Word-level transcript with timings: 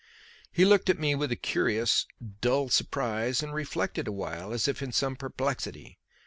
He 0.51 0.65
looked 0.65 0.89
at 0.89 0.97
me 0.97 1.13
with 1.13 1.31
a 1.31 1.35
curious, 1.35 2.07
dull 2.41 2.69
surprise, 2.69 3.43
and 3.43 3.53
reflected 3.53 4.07
awhile 4.07 4.51
as 4.51 4.67
if 4.67 4.81
in 4.81 4.91
some 4.91 5.15
perplexity. 5.15 5.99